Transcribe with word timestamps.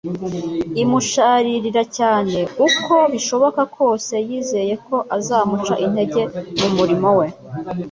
imusharirira 0.83 1.83
cyane 1.97 2.39
uko 2.67 2.93
bishoboka 3.13 3.61
kose 3.77 4.13
yizeye 4.27 4.73
ko 4.85 4.95
azamuca 5.17 5.73
intege 5.85 6.21
mu 6.59 6.69
murimo 6.77 7.09
We 7.19 7.27